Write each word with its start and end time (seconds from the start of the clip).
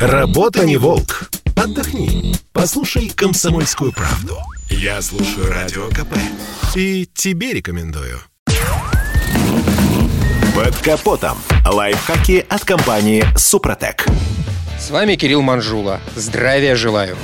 Работа 0.00 0.64
не 0.64 0.76
волк. 0.76 1.30
Отдохни. 1.56 2.34
Послушай 2.52 3.10
комсомольскую 3.14 3.92
правду. 3.92 4.38
Я 4.68 5.00
слушаю 5.00 5.48
радио 5.50 5.88
КП. 5.88 6.16
И 6.74 7.08
тебе 7.14 7.52
рекомендую. 7.52 8.18
Под 10.54 10.76
капотом. 10.78 11.38
Лайфхаки 11.64 12.44
от 12.48 12.64
компании 12.64 13.24
Супротек. 13.36 14.06
С 14.78 14.90
вами 14.90 15.14
Кирилл 15.14 15.42
Манжула. 15.42 16.00
Здравия 16.16 16.76
желаю. 16.76 17.16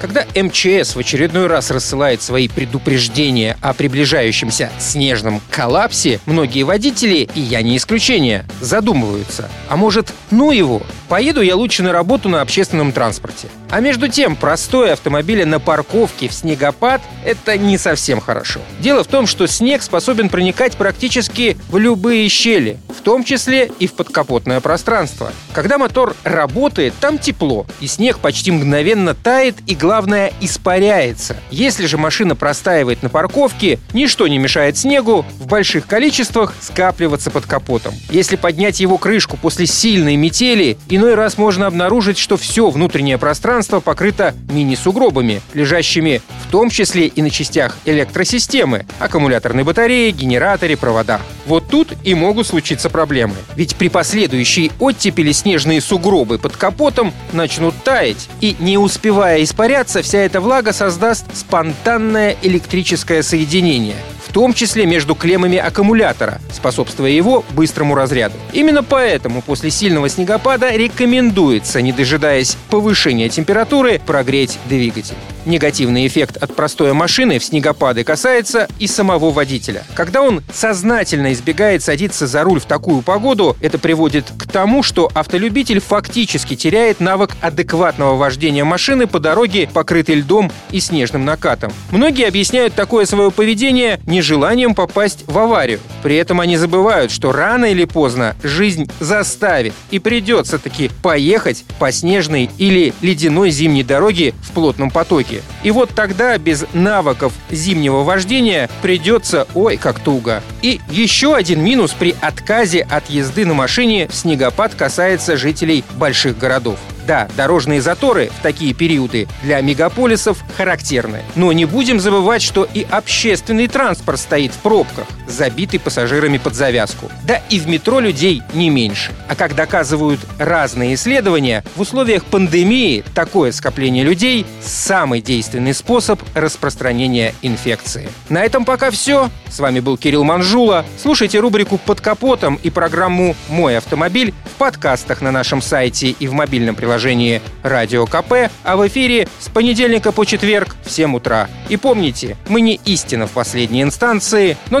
Когда 0.00 0.24
МЧС 0.34 0.94
в 0.94 0.98
очередной 0.98 1.46
раз 1.46 1.70
рассылает 1.70 2.20
свои 2.20 2.48
предупреждения 2.48 3.56
о 3.62 3.72
приближающемся 3.72 4.70
снежном 4.78 5.40
коллапсе, 5.50 6.20
многие 6.26 6.64
водители, 6.64 7.28
и 7.34 7.40
я 7.40 7.62
не 7.62 7.76
исключение, 7.76 8.44
задумываются. 8.60 9.48
А 9.68 9.76
может, 9.76 10.12
ну 10.30 10.50
его, 10.50 10.82
поеду 11.08 11.40
я 11.40 11.56
лучше 11.56 11.82
на 11.82 11.92
работу 11.92 12.28
на 12.28 12.42
общественном 12.42 12.92
транспорте. 12.92 13.48
А 13.70 13.80
между 13.80 14.08
тем, 14.08 14.36
простой 14.36 14.92
автомобиль 14.92 15.44
на 15.44 15.58
парковке 15.58 16.28
в 16.28 16.32
снегопад– 16.32 17.00
это 17.24 17.56
не 17.56 17.78
совсем 17.78 18.20
хорошо. 18.20 18.60
Дело 18.80 19.02
в 19.02 19.08
том, 19.08 19.26
что 19.26 19.46
снег 19.46 19.82
способен 19.82 20.28
проникать 20.28 20.76
практически 20.76 21.56
в 21.68 21.78
любые 21.78 22.28
щели, 22.28 22.78
в 22.88 23.02
том 23.02 23.24
числе 23.24 23.70
и 23.78 23.86
в 23.86 23.94
подкапотное 23.94 24.60
пространство. 24.60 25.32
Когда 25.52 25.78
мотор 25.78 26.14
работает, 26.22 26.94
там 27.00 27.18
тепло, 27.18 27.66
и 27.80 27.86
снег 27.86 28.18
почти 28.18 28.50
мгновенно 28.50 29.14
тает 29.14 29.56
и, 29.66 29.74
главное, 29.86 30.32
испаряется. 30.40 31.36
Если 31.48 31.86
же 31.86 31.96
машина 31.96 32.34
простаивает 32.34 33.04
на 33.04 33.08
парковке, 33.08 33.78
ничто 33.92 34.26
не 34.26 34.36
мешает 34.36 34.76
снегу 34.76 35.24
в 35.38 35.46
больших 35.46 35.86
количествах 35.86 36.54
скапливаться 36.60 37.30
под 37.30 37.46
капотом. 37.46 37.94
Если 38.10 38.34
поднять 38.34 38.80
его 38.80 38.98
крышку 38.98 39.36
после 39.36 39.66
сильной 39.68 40.16
метели, 40.16 40.76
иной 40.88 41.14
раз 41.14 41.38
можно 41.38 41.68
обнаружить, 41.68 42.18
что 42.18 42.36
все 42.36 42.68
внутреннее 42.68 43.16
пространство 43.16 43.78
покрыто 43.78 44.34
мини-сугробами, 44.50 45.40
лежащими 45.54 46.20
в 46.44 46.50
том 46.50 46.68
числе 46.68 47.06
и 47.06 47.22
на 47.22 47.30
частях 47.30 47.78
электросистемы, 47.84 48.86
аккумуляторной 48.98 49.62
батареи, 49.62 50.10
генераторе, 50.10 50.76
проводах. 50.76 51.20
Вот 51.46 51.68
тут 51.68 51.94
и 52.04 52.14
могут 52.14 52.46
случиться 52.46 52.90
проблемы. 52.90 53.34
Ведь 53.54 53.76
при 53.76 53.88
последующей 53.88 54.72
оттепели 54.78 55.32
снежные 55.32 55.80
сугробы 55.80 56.38
под 56.38 56.56
капотом 56.56 57.12
начнут 57.32 57.74
таять, 57.84 58.28
и 58.40 58.56
не 58.58 58.78
успевая 58.78 59.42
испаряться, 59.42 60.02
вся 60.02 60.18
эта 60.18 60.40
влага 60.40 60.72
создаст 60.72 61.24
спонтанное 61.34 62.36
электрическое 62.42 63.22
соединение– 63.22 63.96
том 64.36 64.52
числе 64.52 64.84
между 64.84 65.14
клеммами 65.14 65.56
аккумулятора, 65.56 66.42
способствуя 66.52 67.08
его 67.08 67.42
быстрому 67.52 67.94
разряду. 67.94 68.34
Именно 68.52 68.82
поэтому 68.82 69.40
после 69.40 69.70
сильного 69.70 70.10
снегопада 70.10 70.76
рекомендуется, 70.76 71.80
не 71.80 71.90
дожидаясь 71.90 72.58
повышения 72.68 73.30
температуры, 73.30 73.98
прогреть 73.98 74.58
двигатель. 74.68 75.16
Негативный 75.46 76.08
эффект 76.08 76.36
от 76.38 76.56
простой 76.56 76.92
машины 76.92 77.38
в 77.38 77.44
снегопады 77.44 78.02
касается 78.02 78.66
и 78.80 78.88
самого 78.88 79.30
водителя. 79.30 79.84
Когда 79.94 80.22
он 80.22 80.42
сознательно 80.52 81.32
избегает 81.32 81.84
садиться 81.84 82.26
за 82.26 82.42
руль 82.42 82.58
в 82.58 82.64
такую 82.64 83.02
погоду, 83.02 83.56
это 83.60 83.78
приводит 83.78 84.24
к 84.36 84.50
тому, 84.50 84.82
что 84.82 85.08
автолюбитель 85.14 85.78
фактически 85.78 86.56
теряет 86.56 86.98
навык 86.98 87.36
адекватного 87.40 88.16
вождения 88.16 88.64
машины 88.64 89.06
по 89.06 89.20
дороге, 89.20 89.70
покрытой 89.72 90.16
льдом 90.16 90.50
и 90.72 90.80
снежным 90.80 91.24
накатом. 91.24 91.72
Многие 91.92 92.26
объясняют 92.26 92.74
такое 92.74 93.06
свое 93.06 93.30
поведение 93.30 94.00
нежеланием 94.04 94.74
попасть 94.74 95.22
в 95.28 95.38
аварию. 95.38 95.78
При 96.02 96.16
этом 96.16 96.40
они 96.40 96.56
забывают, 96.56 97.12
что 97.12 97.30
рано 97.30 97.66
или 97.66 97.84
поздно 97.84 98.34
жизнь 98.42 98.90
заставит 98.98 99.74
и 99.92 100.00
придется 100.00 100.58
таки 100.58 100.90
поехать 101.04 101.64
по 101.78 101.92
снежной 101.92 102.50
или 102.58 102.92
ледяной 103.00 103.50
зимней 103.50 103.84
дороге 103.84 104.34
в 104.42 104.50
плотном 104.50 104.90
потоке 104.90 105.35
дороге. 105.36 105.42
И 105.62 105.70
вот 105.70 105.90
тогда 105.94 106.36
без 106.38 106.64
навыков 106.72 107.32
зимнего 107.50 108.02
вождения 108.02 108.68
придется 108.82 109.46
ой 109.54 109.76
как 109.76 110.00
туго. 110.00 110.42
И 110.62 110.80
еще 110.90 111.34
один 111.34 111.62
минус 111.62 111.92
при 111.92 112.14
отказе 112.20 112.82
от 112.82 113.08
езды 113.10 113.46
на 113.46 113.54
машине 113.54 114.08
в 114.08 114.14
снегопад 114.14 114.74
касается 114.74 115.36
жителей 115.36 115.84
больших 115.96 116.38
городов. 116.38 116.78
Да, 117.06 117.28
дорожные 117.36 117.80
заторы 117.80 118.30
в 118.36 118.42
такие 118.42 118.74
периоды 118.74 119.28
для 119.44 119.60
мегаполисов 119.60 120.42
характерны. 120.56 121.22
Но 121.36 121.52
не 121.52 121.64
будем 121.64 122.00
забывать, 122.00 122.42
что 122.42 122.64
и 122.64 122.82
общественный 122.82 123.68
транспорт 123.68 124.18
стоит 124.18 124.52
в 124.52 124.58
пробках, 124.58 125.06
забитый 125.26 125.80
пассажирами 125.80 126.38
под 126.38 126.54
завязку. 126.54 127.10
Да 127.24 127.40
и 127.50 127.58
в 127.58 127.68
метро 127.68 128.00
людей 128.00 128.42
не 128.54 128.70
меньше. 128.70 129.12
А 129.28 129.34
как 129.34 129.54
доказывают 129.54 130.20
разные 130.38 130.94
исследования, 130.94 131.64
в 131.74 131.80
условиях 131.80 132.24
пандемии 132.24 133.04
такое 133.14 133.52
скопление 133.52 134.04
людей– 134.04 134.46
самый 134.62 135.20
действенный 135.20 135.74
способ 135.74 136.20
распространения 136.34 137.34
инфекции. 137.42 138.08
На 138.28 138.44
этом 138.44 138.64
пока 138.64 138.90
все. 138.90 139.30
С 139.48 139.58
вами 139.58 139.80
был 139.80 139.96
Кирилл 139.96 140.24
Манжула. 140.24 140.84
Слушайте 141.00 141.40
рубрику 141.40 141.78
«Под 141.78 142.00
капотом» 142.00 142.58
и 142.62 142.70
программу 142.70 143.36
«Мой 143.48 143.78
автомобиль» 143.78 144.34
в 144.44 144.58
подкастах 144.58 145.20
на 145.20 145.30
нашем 145.30 145.62
сайте 145.62 146.08
и 146.08 146.28
в 146.28 146.32
мобильном 146.32 146.74
приложении 146.74 147.42
«Радио 147.62 148.06
КП», 148.06 148.50
а 148.64 148.76
в 148.76 148.86
эфире 148.88 149.28
с 149.38 149.48
понедельника 149.48 150.12
по 150.12 150.24
четверг 150.24 150.76
в 150.84 150.90
7 150.90 151.16
утра. 151.16 151.48
И 151.68 151.76
помните, 151.76 152.36
мы 152.48 152.60
не 152.60 152.80
истина 152.84 153.26
в 153.26 153.32
последней 153.32 153.82
инстанции, 153.82 154.56
но 154.70 154.80